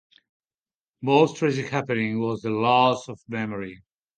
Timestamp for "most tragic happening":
1.03-2.19